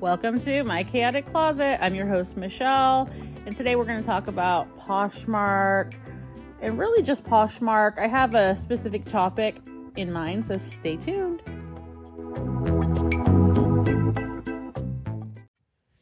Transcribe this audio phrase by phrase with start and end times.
[0.00, 1.76] Welcome to My Chaotic Closet.
[1.78, 3.10] I'm your host, Michelle,
[3.44, 5.92] and today we're going to talk about Poshmark
[6.62, 7.98] and really just Poshmark.
[7.98, 9.58] I have a specific topic
[9.96, 11.42] in mind, so stay tuned.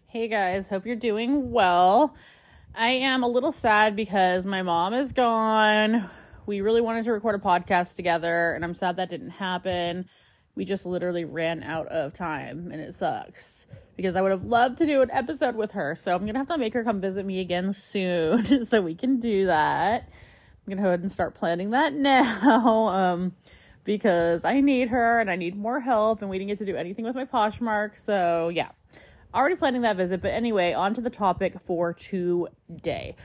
[0.06, 2.14] Hey guys, hope you're doing well.
[2.76, 6.08] I am a little sad because my mom is gone.
[6.46, 10.08] We really wanted to record a podcast together, and I'm sad that didn't happen.
[10.54, 13.66] We just literally ran out of time, and it sucks
[13.98, 15.96] because I would have loved to do an episode with her.
[15.96, 19.18] So I'm gonna have to make her come visit me again soon so we can
[19.18, 20.08] do that.
[20.08, 22.86] I'm gonna go ahead and start planning that now.
[22.86, 23.34] Um,
[23.82, 26.76] because I need her and I need more help, and we didn't get to do
[26.76, 27.98] anything with my Poshmark.
[27.98, 28.68] So yeah,
[29.34, 30.22] already planning that visit.
[30.22, 33.16] But anyway, on to the topic for today.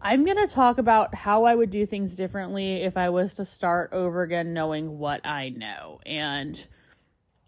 [0.00, 3.44] I'm going to talk about how I would do things differently if I was to
[3.44, 6.00] start over again knowing what I know.
[6.06, 6.66] And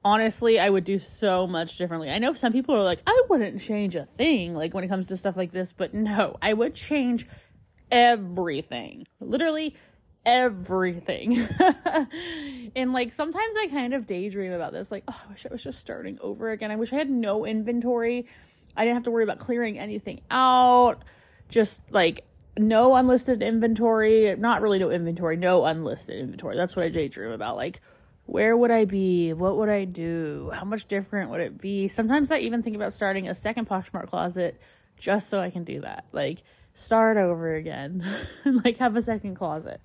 [0.04, 2.10] honestly, I would do so much differently.
[2.10, 5.06] I know some people are like, I wouldn't change a thing, like when it comes
[5.08, 7.26] to stuff like this, but no, I would change
[7.90, 9.06] everything.
[9.20, 9.74] Literally
[10.26, 11.38] everything.
[12.76, 15.62] and like sometimes I kind of daydream about this, like, oh, I wish I was
[15.62, 16.70] just starting over again.
[16.70, 18.26] I wish I had no inventory.
[18.76, 21.02] I didn't have to worry about clearing anything out.
[21.48, 22.24] Just like
[22.58, 26.56] no unlisted inventory, not really no inventory, no unlisted inventory.
[26.56, 27.56] That's what I daydream about.
[27.56, 27.80] Like,
[28.26, 29.32] where would I be?
[29.32, 30.50] What would I do?
[30.54, 31.88] How much different would it be?
[31.88, 34.60] Sometimes I even think about starting a second Poshmark closet
[34.98, 36.06] just so I can do that.
[36.12, 36.38] Like,
[36.72, 38.04] start over again,
[38.44, 39.80] like, have a second closet.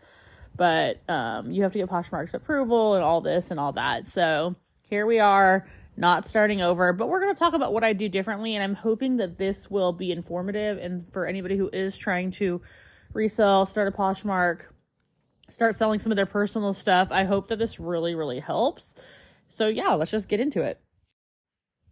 [0.56, 4.08] But um, you have to get Poshmark's approval and all this and all that.
[4.08, 7.94] So here we are not starting over, but we're going to talk about what I
[7.94, 8.56] do differently.
[8.56, 12.62] And I'm hoping that this will be informative and for anybody who is trying to
[13.14, 14.66] resell, start a Poshmark,
[15.50, 17.10] start selling some of their personal stuff.
[17.12, 18.96] I hope that this really, really helps.
[19.48, 20.80] So, yeah, let's just get into it.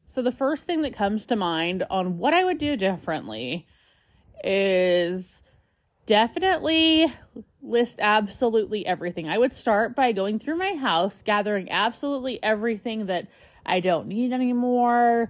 [0.05, 3.67] So, the first thing that comes to mind on what I would do differently
[4.43, 5.43] is
[6.05, 7.11] definitely
[7.61, 9.27] list absolutely everything.
[9.27, 13.27] I would start by going through my house, gathering absolutely everything that
[13.65, 15.30] I don't need anymore,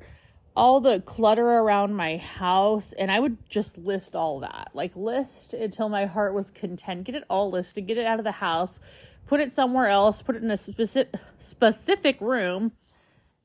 [0.58, 4.72] all the clutter around my house, and I would just list all that.
[4.74, 7.04] Like list until my heart was content.
[7.04, 8.80] Get it all listed, get it out of the house,
[9.28, 12.72] put it somewhere else, put it in a specific specific room,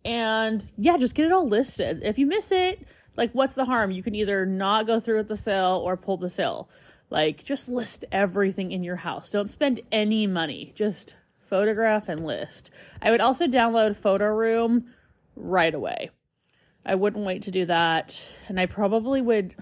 [0.06, 2.00] and yeah, just get it all listed.
[2.02, 3.90] If you miss it, like what's the harm?
[3.90, 6.70] You can either not go through with the sale or pull the sale.
[7.10, 9.30] Like just list everything in your house.
[9.30, 10.72] Don't spend any money.
[10.74, 12.70] Just photograph and list.
[13.02, 14.86] I would also download Photo Room
[15.36, 16.08] right away.
[16.84, 18.20] I wouldn't wait to do that.
[18.48, 19.54] And I probably would,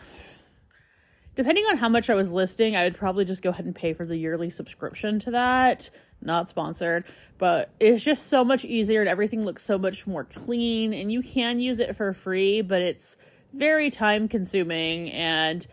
[1.35, 3.93] depending on how much I was listing, I would probably just go ahead and pay
[3.93, 5.91] for the yearly subscription to that.
[6.23, 7.05] Not sponsored,
[7.39, 10.93] but it's just so much easier and everything looks so much more clean.
[10.93, 13.17] And you can use it for free, but it's
[13.53, 15.67] very time consuming and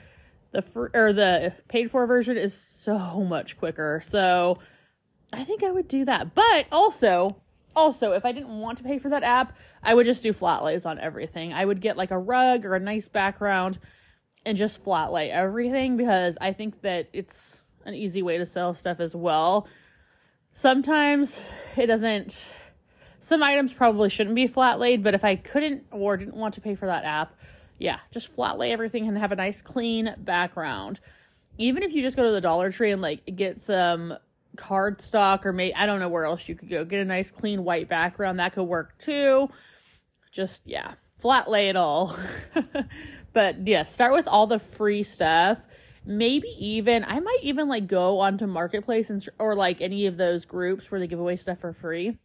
[0.52, 4.02] the fr- or the paid for version is so much quicker.
[4.08, 4.60] So
[5.34, 6.34] I think I would do that.
[6.34, 7.42] But also,
[7.76, 10.64] also, if I didn't want to pay for that app, I would just do flat
[10.64, 11.54] lays on everything.
[11.54, 13.78] I would get like a rug or a nice background
[14.46, 18.74] and just flat lay everything because I think that it's an easy way to sell
[18.74, 19.68] stuff as well.
[20.52, 22.54] Sometimes it doesn't
[23.20, 26.62] some items probably shouldn't be flat laid, but if I couldn't or didn't want to
[26.62, 27.36] pay for that app,
[27.78, 31.00] yeah, just flat lay everything and have a nice clean background.
[31.58, 34.14] Even if you just go to the Dollar Tree and like get some
[34.58, 36.86] cardstock or maybe I don't know where else you could go.
[36.86, 38.40] Get a nice clean white background.
[38.40, 39.50] That could work too.
[40.32, 42.18] Just yeah, flat lay it all.
[43.34, 45.60] but yeah, start with all the free stuff.
[46.06, 50.46] Maybe even I might even like go onto marketplace and or like any of those
[50.46, 52.18] groups where they give away stuff for free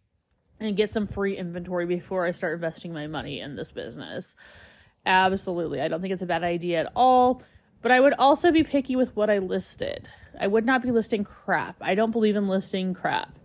[0.60, 4.36] and get some free inventory before I start investing my money in this business.
[5.04, 5.80] Absolutely.
[5.80, 7.42] I don't think it's a bad idea at all.
[7.82, 10.08] But I would also be picky with what I listed.
[10.38, 11.76] I would not be listing crap.
[11.80, 13.38] I don't believe in listing crap.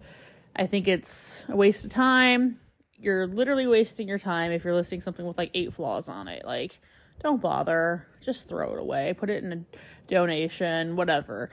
[0.56, 2.60] I think it's a waste of time.
[2.96, 6.46] You're literally wasting your time if you're listing something with like eight flaws on it.
[6.46, 6.80] Like,
[7.22, 8.08] don't bother.
[8.24, 9.14] Just throw it away.
[9.18, 9.66] Put it in a
[10.08, 11.50] donation, whatever.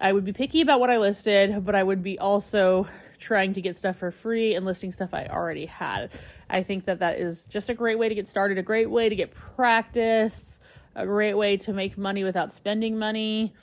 [0.00, 2.86] I would be picky about what I listed, but I would be also
[3.18, 6.10] trying to get stuff for free and listing stuff I already had.
[6.48, 9.08] I think that that is just a great way to get started, a great way
[9.08, 10.60] to get practice
[10.98, 13.54] a great way to make money without spending money.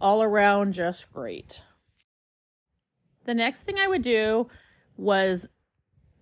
[0.00, 1.62] All around, just great.
[3.26, 4.48] The next thing I would do
[4.96, 5.46] was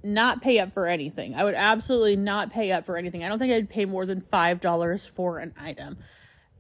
[0.03, 1.35] not pay up for anything.
[1.35, 3.23] I would absolutely not pay up for anything.
[3.23, 5.99] I don't think I'd pay more than $5 for an item.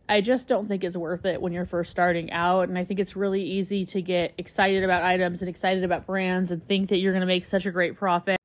[0.08, 2.68] I just don't think it's worth it when you're first starting out.
[2.68, 6.52] And I think it's really easy to get excited about items and excited about brands
[6.52, 8.38] and think that you're going to make such a great profit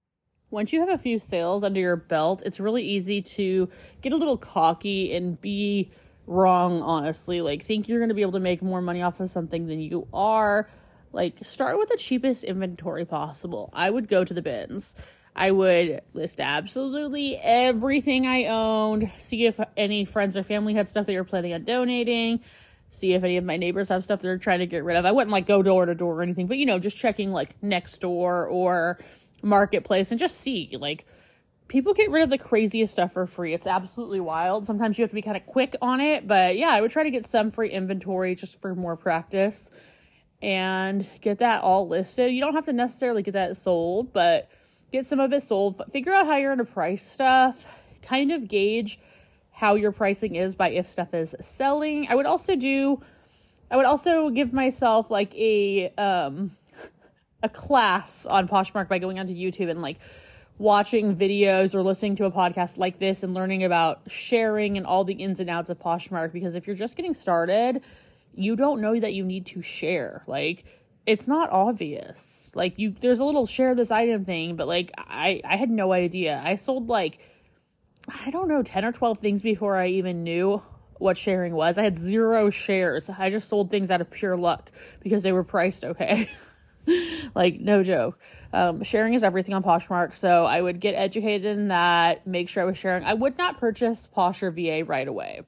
[0.54, 3.68] once you have a few sales under your belt, it's really easy to
[4.02, 5.90] get a little cocky and be
[6.28, 7.42] wrong, honestly.
[7.42, 9.80] Like, think you're going to be able to make more money off of something than
[9.80, 10.70] you are.
[11.12, 13.72] Like, start with the cheapest inventory possible.
[13.74, 14.96] I would go to the bins.
[15.36, 21.08] I would list absolutely everything I owned, see if any friends or family had stuff
[21.08, 22.42] that were planning on donating,
[22.92, 25.06] see if any of my neighbors have stuff they're trying to get rid of.
[25.06, 27.56] I wouldn't like go door to door or anything, but you know, just checking like
[27.64, 29.00] next door or
[29.44, 31.06] marketplace and just see like
[31.68, 33.54] people get rid of the craziest stuff for free.
[33.54, 34.66] It's absolutely wild.
[34.66, 37.04] Sometimes you have to be kind of quick on it, but yeah, I would try
[37.04, 39.70] to get some free inventory just for more practice
[40.42, 42.32] and get that all listed.
[42.32, 44.50] You don't have to necessarily get that sold, but
[44.92, 45.78] get some of it sold.
[45.78, 47.82] But figure out how you're going to price stuff.
[48.02, 49.00] Kind of gauge
[49.52, 52.08] how your pricing is by if stuff is selling.
[52.10, 53.02] I would also do
[53.72, 56.52] I would also give myself like a um
[57.44, 60.00] a class on Poshmark by going onto YouTube and like
[60.58, 65.04] watching videos or listening to a podcast like this and learning about sharing and all
[65.04, 67.84] the ins and outs of Poshmark because if you're just getting started,
[68.34, 70.24] you don't know that you need to share.
[70.26, 70.64] Like
[71.06, 72.52] it's not obvious.
[72.56, 75.92] Like you there's a little share this item thing, but like I I had no
[75.92, 76.42] idea.
[76.44, 77.20] I sold like
[78.24, 80.62] I don't know 10 or 12 things before I even knew
[80.98, 81.78] what sharing was.
[81.78, 83.10] I had zero shares.
[83.10, 86.30] I just sold things out of pure luck because they were priced okay.
[87.36, 88.20] like no joke.
[88.52, 92.28] Um, sharing is everything on Poshmark, so I would get educated in that.
[92.28, 93.04] Make sure I was sharing.
[93.04, 95.42] I would not purchase PosherVA right away.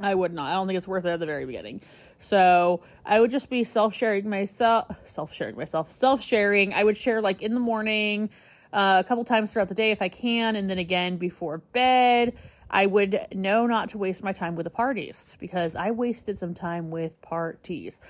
[0.00, 0.50] I would not.
[0.50, 1.82] I don't think it's worth it at the very beginning.
[2.18, 6.74] So I would just be self sharing myself, self sharing myself, self sharing.
[6.74, 8.30] I would share like in the morning,
[8.72, 12.34] uh, a couple times throughout the day if I can, and then again before bed.
[12.70, 16.54] I would know not to waste my time with the parties because I wasted some
[16.54, 18.00] time with parties.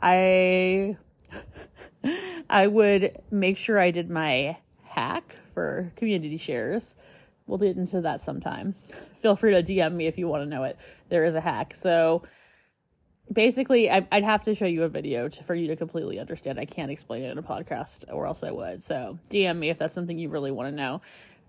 [0.00, 0.96] I
[2.50, 6.94] I would make sure I did my hack for community shares.
[7.46, 8.74] We'll get into that sometime.
[9.20, 10.78] Feel free to DM me if you want to know it.
[11.08, 11.74] There is a hack.
[11.74, 12.22] So
[13.32, 16.58] basically, I, would have to show you a video to, for you to completely understand.
[16.58, 18.82] I can't explain it in a podcast, or else I would.
[18.82, 21.00] So DM me if that's something you really want to know.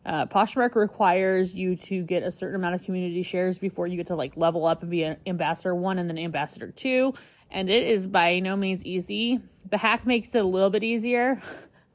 [0.06, 4.08] Uh, Poshmark requires you to get a certain amount of community shares before you get
[4.08, 7.14] to like level up and be an ambassador one and then ambassador two
[7.52, 9.40] and it is by no means easy.
[9.70, 11.42] The hack makes it a little bit easier.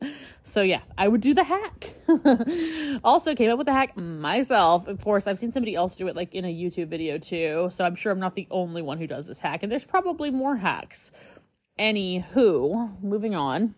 [0.43, 1.95] so yeah, I would do the hack.
[3.05, 4.87] also came up with the hack myself.
[4.87, 7.85] Of course, I've seen somebody else do it like in a YouTube video too, so
[7.85, 10.57] I'm sure I'm not the only one who does this hack and there's probably more
[10.57, 11.13] hacks.
[11.79, 13.75] Anywho, moving on.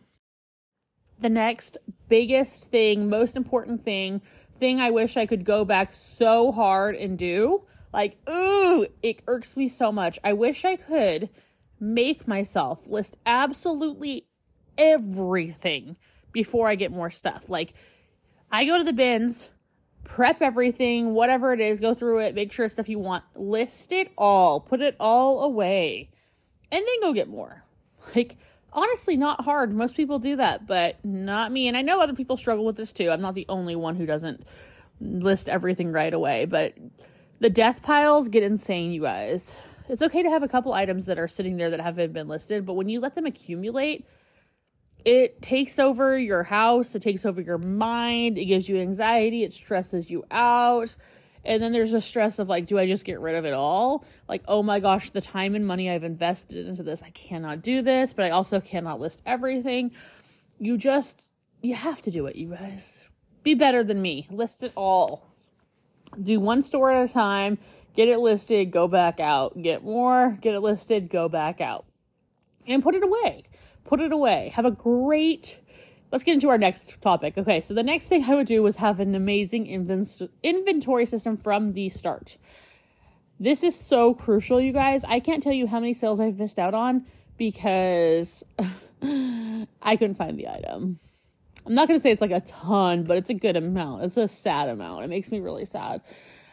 [1.19, 1.79] The next
[2.09, 4.21] biggest thing, most important thing,
[4.59, 7.63] thing I wish I could go back so hard and do.
[7.93, 10.19] Like, ooh, it irks me so much.
[10.23, 11.31] I wish I could
[11.81, 14.27] make myself list absolutely
[14.79, 15.97] everything
[16.33, 17.49] before I get more stuff.
[17.49, 17.75] Like,
[18.51, 19.51] I go to the bins,
[20.05, 24.13] prep everything, whatever it is, go through it, make sure stuff you want, list it
[24.17, 26.11] all, put it all away,
[26.71, 27.63] and then go get more.
[28.15, 28.37] Like,
[28.73, 29.73] honestly, not hard.
[29.73, 31.67] Most people do that, but not me.
[31.67, 33.11] And I know other people struggle with this too.
[33.11, 34.45] I'm not the only one who doesn't
[35.01, 36.75] list everything right away, but
[37.41, 41.19] the death piles get insane, you guys it's okay to have a couple items that
[41.19, 44.07] are sitting there that haven't been listed, but when you let them accumulate,
[45.05, 49.53] it takes over your house, it takes over your mind, it gives you anxiety, it
[49.53, 50.97] stresses you out.
[51.45, 54.05] And then there's a stress of like, do I just get rid of it all?
[54.29, 57.83] Like, oh my gosh, the time and money I've invested into this, I cannot do
[57.83, 59.93] this, but I also cannot list everything.
[60.59, 61.31] You just,
[61.63, 63.07] you have to do it, you guys.
[63.45, 64.27] Be better than me.
[64.29, 65.36] List it all.
[66.23, 67.59] Do one store at a time
[67.97, 71.87] get it listed, go back out, get more, get it listed, go back out,
[72.67, 73.45] and put it away.
[73.85, 74.51] Put it away.
[74.55, 75.61] Have a great.
[76.13, 77.39] Let's get into our next topic.
[77.39, 81.73] Okay, so the next thing I would do was have an amazing inventory system from
[81.73, 82.37] the start.
[83.39, 85.05] This is so crucial, you guys.
[85.05, 88.45] I can't tell you how many sales I've missed out on because
[89.03, 90.99] I couldn't find the item.
[91.67, 94.05] I'm not going to say it's like a ton, but it's a good amount.
[94.05, 95.05] It's a sad amount.
[95.05, 96.01] It makes me really sad.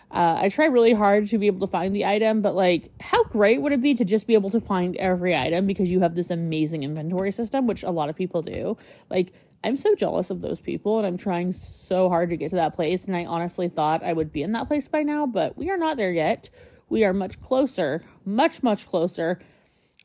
[0.10, 3.24] Uh, I try really hard to be able to find the item, but like, how
[3.25, 6.13] great would it be to just be able to find every item because you have
[6.13, 8.77] this amazing inventory system, which a lot of people do?
[9.10, 12.58] Like, I'm so jealous of those people, and I'm trying so hard to get to
[12.58, 13.05] that place.
[13.05, 15.77] And I honestly thought I would be in that place by now, but we are
[15.77, 16.50] not there yet.
[16.89, 19.39] We are much closer, much, much closer.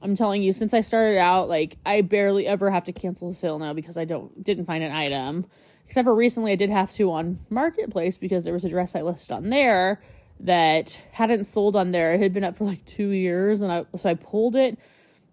[0.00, 3.34] I'm telling you, since I started out, like I barely ever have to cancel a
[3.34, 5.46] sale now because I don't didn't find an item.
[5.86, 9.02] Except for recently, I did have to on Marketplace because there was a dress I
[9.02, 10.02] listed on there
[10.40, 12.14] that hadn't sold on there.
[12.14, 14.78] It had been up for like two years, and I so I pulled it.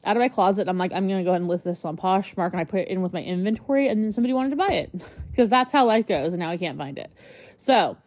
[0.04, 0.68] out of my closet.
[0.68, 2.88] I'm like, I'm gonna go ahead and list this on Poshmark, and I put it
[2.88, 4.92] in with my inventory, and then somebody wanted to buy it
[5.32, 7.12] because that's how life goes, and now I can't find it.
[7.58, 7.98] So,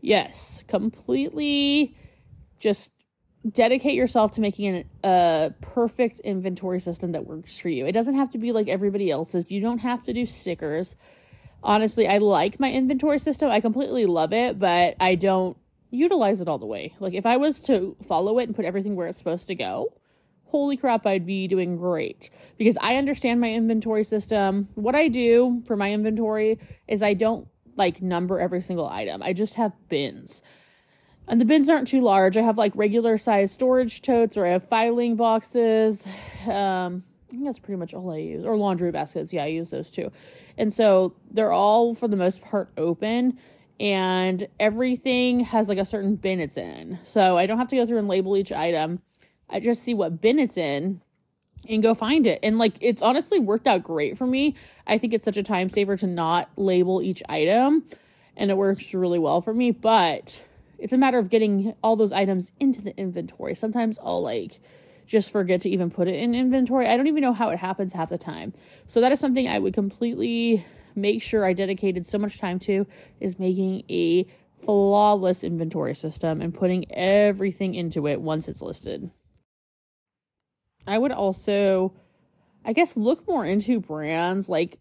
[0.00, 1.94] yes, completely,
[2.58, 2.92] just
[3.48, 7.86] dedicate yourself to making a perfect inventory system that works for you.
[7.86, 9.50] It doesn't have to be like everybody else's.
[9.50, 10.96] You don't have to do stickers.
[11.62, 13.50] Honestly, I like my inventory system.
[13.50, 15.56] I completely love it, but I don't
[15.90, 16.94] utilize it all the way.
[17.00, 19.92] Like if I was to follow it and put everything where it's supposed to go,
[20.44, 24.68] holy crap, I'd be doing great because I understand my inventory system.
[24.74, 29.22] What I do for my inventory is I don't like number every single item.
[29.22, 30.42] I just have bins.
[31.30, 32.36] And the bins aren't too large.
[32.36, 36.04] I have like regular size storage totes or I have filing boxes.
[36.48, 38.44] Um, I think that's pretty much all I use.
[38.44, 39.32] Or laundry baskets.
[39.32, 40.10] Yeah, I use those too.
[40.58, 43.38] And so they're all for the most part open
[43.78, 46.98] and everything has like a certain bin it's in.
[47.04, 49.00] So I don't have to go through and label each item.
[49.48, 51.00] I just see what bin it's in
[51.68, 52.40] and go find it.
[52.42, 54.56] And like it's honestly worked out great for me.
[54.84, 57.84] I think it's such a time saver to not label each item
[58.36, 60.44] and it works really well for me, but
[60.80, 63.54] it's a matter of getting all those items into the inventory.
[63.54, 64.60] Sometimes I'll like
[65.06, 66.88] just forget to even put it in inventory.
[66.88, 68.52] I don't even know how it happens half the time.
[68.86, 72.86] So that is something I would completely make sure I dedicated so much time to
[73.20, 74.26] is making a
[74.62, 79.10] flawless inventory system and putting everything into it once it's listed.
[80.86, 81.94] I would also
[82.64, 84.78] I guess look more into brands like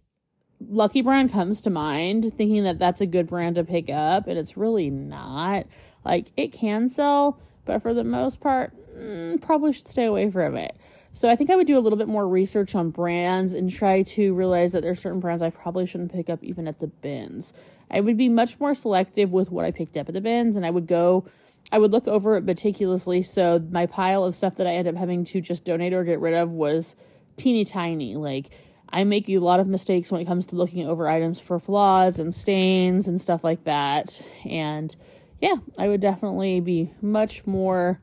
[0.67, 4.37] Lucky Brand comes to mind thinking that that's a good brand to pick up and
[4.37, 5.65] it's really not.
[6.03, 10.55] Like it can sell, but for the most part, mm, probably should stay away from
[10.55, 10.75] it.
[11.11, 14.03] So I think I would do a little bit more research on brands and try
[14.03, 17.53] to realize that there's certain brands I probably shouldn't pick up even at the bins.
[17.89, 20.65] I would be much more selective with what I picked up at the bins and
[20.65, 21.25] I would go
[21.71, 24.95] I would look over it meticulously so my pile of stuff that I end up
[24.95, 26.95] having to just donate or get rid of was
[27.37, 28.15] teeny tiny.
[28.15, 28.49] Like
[28.91, 32.19] I make a lot of mistakes when it comes to looking over items for flaws
[32.19, 34.21] and stains and stuff like that.
[34.45, 34.95] And
[35.39, 38.01] yeah, I would definitely be much more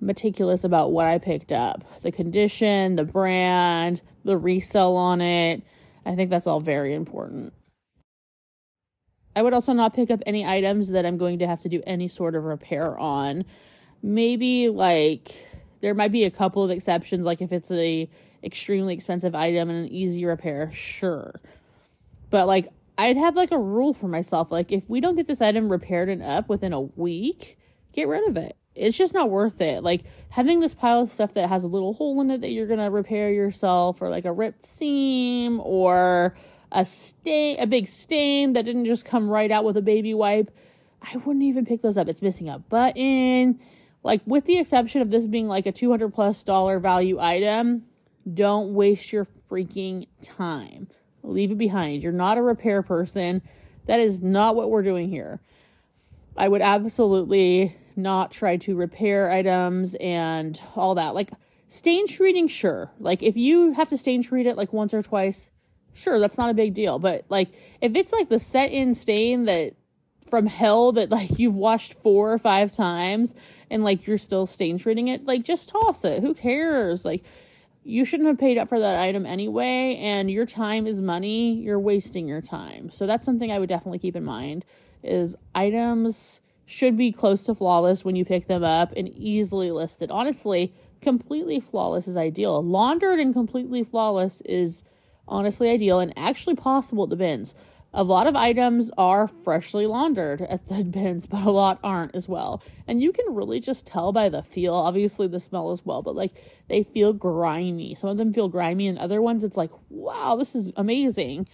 [0.00, 5.62] meticulous about what I picked up the condition, the brand, the resell on it.
[6.06, 7.52] I think that's all very important.
[9.36, 11.82] I would also not pick up any items that I'm going to have to do
[11.86, 13.44] any sort of repair on.
[14.02, 15.32] Maybe like
[15.80, 18.08] there might be a couple of exceptions like if it's a
[18.42, 21.40] extremely expensive item and an easy repair, sure.
[22.30, 22.68] But like
[22.98, 24.50] I'd have like a rule for myself.
[24.50, 27.56] Like, if we don't get this item repaired and up within a week,
[27.92, 28.56] get rid of it.
[28.74, 29.84] It's just not worth it.
[29.84, 32.66] Like, having this pile of stuff that has a little hole in it that you're
[32.66, 36.34] going to repair yourself, or like a ripped seam, or
[36.72, 40.50] a stain, a big stain that didn't just come right out with a baby wipe,
[41.00, 42.08] I wouldn't even pick those up.
[42.08, 43.60] It's missing a button.
[44.02, 47.84] Like, with the exception of this being like a 200 plus dollar value item,
[48.34, 50.88] don't waste your freaking time
[51.22, 52.02] leave it behind.
[52.02, 53.42] You're not a repair person.
[53.86, 55.40] That is not what we're doing here.
[56.36, 61.14] I would absolutely not try to repair items and all that.
[61.14, 61.30] Like
[61.68, 62.90] stain treating, sure.
[62.98, 65.50] Like if you have to stain treat it like once or twice,
[65.94, 66.98] sure, that's not a big deal.
[66.98, 69.74] But like if it's like the set in stain that
[70.28, 73.34] from hell that like you've washed four or five times
[73.70, 76.22] and like you're still stain treating it, like just toss it.
[76.22, 77.04] Who cares?
[77.04, 77.24] Like
[77.84, 81.54] you shouldn't have paid up for that item anyway, and your time is money.
[81.54, 82.90] You're wasting your time.
[82.90, 84.64] So that's something I would definitely keep in mind
[85.02, 90.10] is items should be close to flawless when you pick them up and easily listed.
[90.10, 92.62] Honestly, completely flawless is ideal.
[92.62, 94.84] Laundered and completely flawless is
[95.26, 97.54] honestly ideal and actually possible at the bins
[97.92, 102.28] a lot of items are freshly laundered at the bins, but a lot aren't as
[102.28, 102.62] well.
[102.86, 106.14] And you can really just tell by the feel, obviously the smell as well, but
[106.14, 106.32] like
[106.68, 107.94] they feel grimy.
[107.94, 111.48] Some of them feel grimy, and other ones it's like, wow, this is amazing.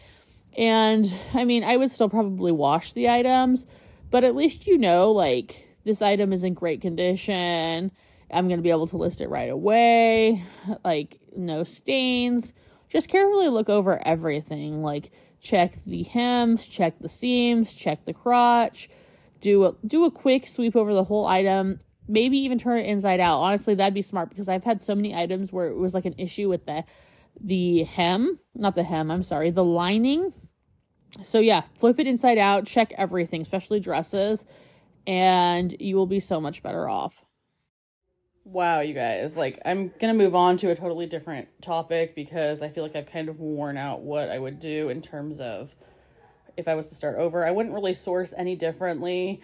[0.56, 3.66] And I mean, I would still probably wash the items,
[4.10, 7.92] but at least you know, like, this item is in great condition.
[8.30, 10.42] I'm going to be able to list it right away.
[10.84, 12.54] Like, no stains.
[12.88, 14.82] Just carefully look over everything.
[14.82, 15.10] Like,
[15.44, 18.88] check the hems, check the seams, check the crotch,
[19.40, 23.20] do a do a quick sweep over the whole item, maybe even turn it inside
[23.20, 23.38] out.
[23.38, 26.14] Honestly, that'd be smart because I've had so many items where it was like an
[26.18, 26.84] issue with the
[27.40, 30.32] the hem, not the hem, I'm sorry, the lining.
[31.22, 34.46] So yeah, flip it inside out, check everything, especially dresses,
[35.06, 37.24] and you will be so much better off.
[38.44, 39.38] Wow, you guys.
[39.38, 42.94] Like, I'm going to move on to a totally different topic because I feel like
[42.94, 45.74] I've kind of worn out what I would do in terms of
[46.56, 47.46] if I was to start over.
[47.46, 49.40] I wouldn't really source any differently.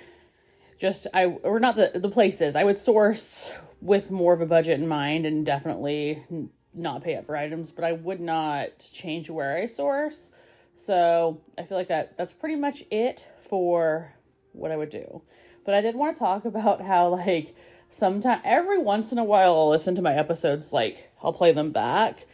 [0.78, 2.54] Just, I, or not the, the places.
[2.54, 6.22] I would source with more of a budget in mind and definitely
[6.74, 10.30] not pay up for items, but I would not change where I source.
[10.74, 14.14] So I feel like that that's pretty much it for
[14.52, 15.22] what I would do.
[15.64, 17.54] But I did want to talk about how like
[17.90, 21.72] sometimes every once in a while I'll listen to my episodes like I'll play them
[21.72, 22.26] back.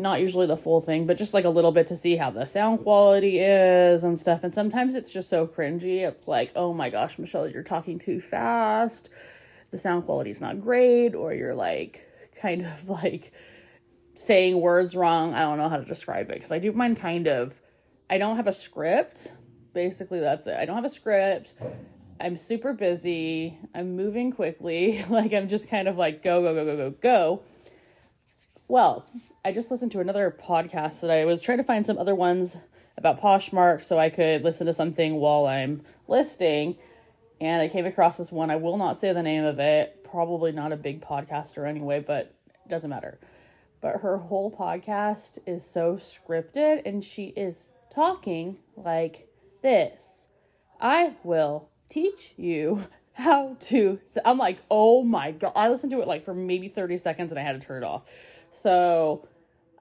[0.00, 2.46] Not usually the full thing, but just like a little bit to see how the
[2.46, 4.44] sound quality is and stuff.
[4.44, 6.06] And sometimes it's just so cringy.
[6.06, 9.10] It's like, oh my gosh, Michelle, you're talking too fast.
[9.70, 12.08] The sound quality is not great, or you're like
[12.40, 13.32] kind of like
[14.14, 15.34] saying words wrong.
[15.34, 17.60] I don't know how to describe it because I do mine kind of.
[18.08, 19.32] I don't have a script.
[19.74, 20.56] Basically, that's it.
[20.56, 21.54] I don't have a script.
[22.20, 23.58] I'm super busy.
[23.74, 25.04] I'm moving quickly.
[25.08, 27.42] like I'm just kind of like go go go go go go.
[28.66, 29.06] Well,
[29.44, 32.56] I just listened to another podcast that I was trying to find some other ones
[32.96, 36.76] about Poshmark so I could listen to something while I'm listing.
[37.40, 38.50] And I came across this one.
[38.50, 40.04] I will not say the name of it.
[40.04, 42.34] Probably not a big podcaster anyway, but
[42.64, 43.18] it doesn't matter.
[43.80, 49.28] But her whole podcast is so scripted and she is talking like
[49.62, 50.26] this.
[50.80, 53.98] I will teach you how to.
[54.24, 55.52] I'm like, oh my God.
[55.56, 57.86] I listened to it like for maybe 30 seconds and I had to turn it
[57.86, 58.02] off.
[58.50, 59.26] So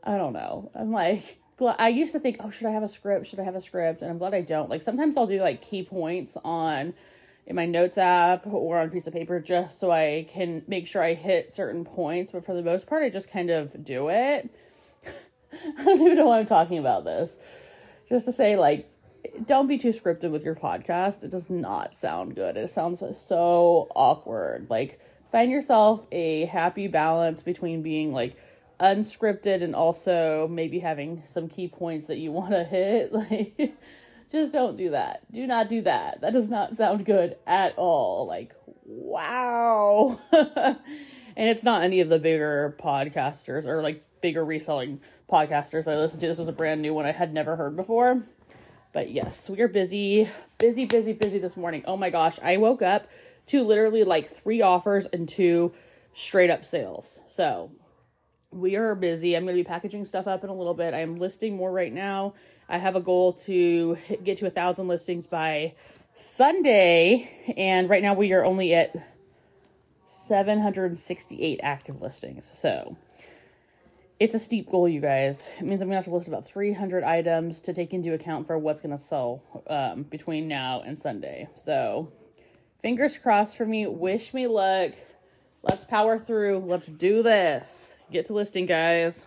[0.04, 0.72] I don't know.
[0.74, 3.28] I'm like, I used to think, oh, should I have a script?
[3.28, 4.02] Should I have a script?
[4.02, 4.70] And I'm glad I don't.
[4.70, 6.94] Like sometimes I'll do like key points on
[7.48, 10.86] in my notes app or on a piece of paper just so I can make
[10.86, 12.32] sure I hit certain points.
[12.32, 14.50] But for the most part, I just kind of do it.
[15.54, 17.38] I don't even know why I'm talking about this.
[18.10, 18.90] Just to say, like,
[19.46, 21.24] don't be too scripted with your podcast.
[21.24, 22.58] It does not sound good.
[22.58, 24.68] It sounds so awkward.
[24.70, 25.00] Like,
[25.32, 28.36] find yourself a happy balance between being like
[28.80, 33.12] unscripted and also maybe having some key points that you want to hit.
[33.18, 33.76] Like,
[34.32, 35.22] just don't do that.
[35.32, 36.22] Do not do that.
[36.22, 38.28] That does not sound good at all.
[38.28, 38.54] Like,
[38.86, 40.20] wow.
[40.32, 40.78] and
[41.36, 45.00] it's not any of the bigger podcasters or like bigger reselling
[45.32, 46.28] podcasters I listened to.
[46.28, 48.24] This was a brand new one I had never heard before.
[48.98, 50.28] But yes, we are busy,
[50.58, 51.84] busy, busy, busy this morning.
[51.86, 53.08] Oh my gosh, I woke up
[53.46, 55.72] to literally like three offers and two
[56.16, 57.20] straight up sales.
[57.28, 57.70] So
[58.50, 59.36] we are busy.
[59.36, 60.96] I'm going to be packaging stuff up in a little bit.
[60.96, 62.34] I'm listing more right now.
[62.68, 65.76] I have a goal to get to a thousand listings by
[66.16, 68.96] Sunday, and right now we are only at
[70.26, 72.46] 768 active listings.
[72.46, 72.98] So
[74.20, 75.50] it's a steep goal, you guys.
[75.60, 78.58] It means I'm gonna have to list about 300 items to take into account for
[78.58, 81.48] what's gonna sell um, between now and Sunday.
[81.56, 82.12] So
[82.82, 83.86] fingers crossed for me.
[83.86, 84.94] Wish me luck.
[85.62, 86.60] Let's power through.
[86.60, 87.96] Let's do this.
[88.12, 89.26] Get to listing, guys.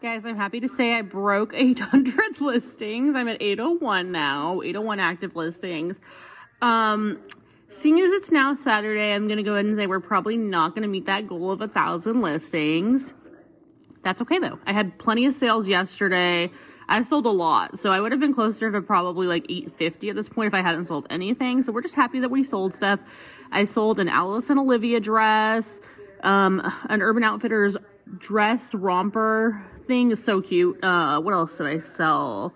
[0.00, 3.14] Guys, I'm happy to say I broke 800 listings.
[3.14, 6.00] I'm at 801 now, 801 active listings.
[6.62, 7.20] Um,
[7.68, 10.70] seeing as it's now Saturday, I'm going to go ahead and say we're probably not
[10.70, 13.12] going to meet that goal of a thousand listings.
[14.02, 14.58] That's okay though.
[14.66, 16.50] I had plenty of sales yesterday.
[16.88, 20.16] I sold a lot, so I would have been closer to probably like 850 at
[20.16, 21.62] this point if I hadn't sold anything.
[21.62, 22.98] So we're just happy that we sold stuff.
[23.52, 25.80] I sold an Alice and Olivia dress,
[26.24, 27.76] um, an Urban Outfitters
[28.18, 30.82] dress romper thing is so cute.
[30.82, 32.54] Uh, what else did I sell?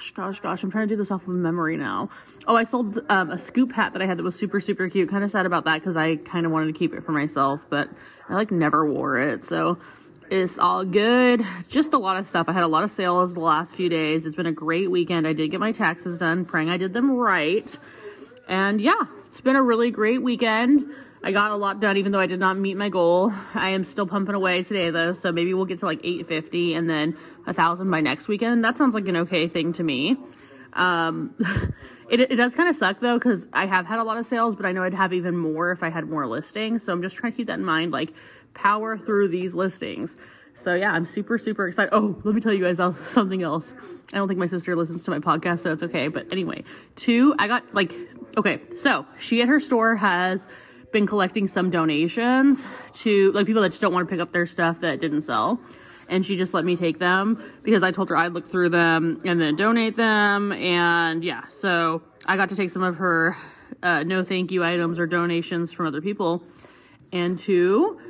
[0.00, 0.62] Gosh, gosh, gosh.
[0.62, 2.08] I'm trying to do this off of memory now.
[2.46, 5.10] Oh, I sold um, a scoop hat that I had that was super, super cute.
[5.10, 7.66] Kind of sad about that because I kind of wanted to keep it for myself,
[7.68, 7.90] but
[8.26, 9.44] I like never wore it.
[9.44, 9.78] So
[10.30, 11.44] it's all good.
[11.68, 12.48] Just a lot of stuff.
[12.48, 14.24] I had a lot of sales the last few days.
[14.24, 15.26] It's been a great weekend.
[15.26, 17.78] I did get my taxes done, praying I did them right.
[18.48, 20.82] And yeah, it's been a really great weekend.
[21.22, 23.32] I got a lot done even though I did not meet my goal.
[23.54, 26.88] I am still pumping away today though, so maybe we'll get to like 850 and
[26.88, 28.64] then a thousand by next weekend.
[28.64, 30.16] That sounds like an okay thing to me.
[30.72, 31.34] Um,
[32.10, 34.56] it, it does kind of suck though because I have had a lot of sales,
[34.56, 36.84] but I know I'd have even more if I had more listings.
[36.84, 38.14] So I'm just trying to keep that in mind, like
[38.54, 40.16] power through these listings.
[40.54, 41.90] So yeah, I'm super super excited.
[41.92, 42.78] Oh, let me tell you guys
[43.08, 43.74] something else.
[44.12, 46.08] I don't think my sister listens to my podcast, so it's okay.
[46.08, 46.64] But anyway,
[46.96, 47.94] two, I got like
[48.38, 48.60] okay.
[48.76, 50.46] So she at her store has
[50.92, 54.46] been collecting some donations to like people that just don't want to pick up their
[54.46, 55.60] stuff that didn't sell.
[56.08, 59.22] And she just let me take them because I told her I'd look through them
[59.24, 60.50] and then donate them.
[60.52, 63.36] And yeah, so I got to take some of her
[63.82, 66.42] uh, no thank you items or donations from other people.
[67.12, 68.00] And two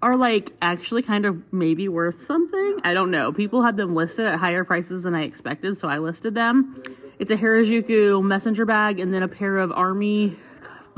[0.00, 2.80] are like actually kind of maybe worth something.
[2.84, 3.32] I don't know.
[3.32, 6.80] People had them listed at higher prices than I expected, so I listed them.
[7.18, 10.36] It's a Harajuku messenger bag and then a pair of army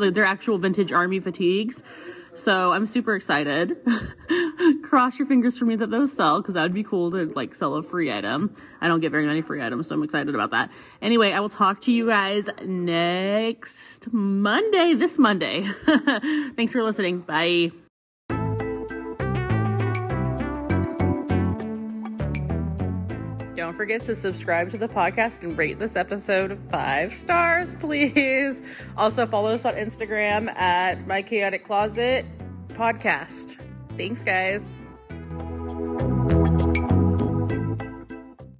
[0.00, 1.82] like they're actual vintage army fatigues.
[2.34, 3.76] So I'm super excited.
[4.82, 7.54] Cross your fingers for me that those sell because that would be cool to like
[7.54, 8.54] sell a free item.
[8.80, 10.70] I don't get very many free items, so I'm excited about that.
[11.02, 15.68] Anyway, I will talk to you guys next Monday, this Monday.
[16.56, 17.20] Thanks for listening.
[17.20, 17.72] Bye.
[23.80, 28.62] Forget to subscribe to the podcast and rate this episode five stars, please.
[28.94, 32.26] Also, follow us on Instagram at My Chaotic Closet
[32.74, 33.58] Podcast.
[33.96, 34.76] Thanks, guys.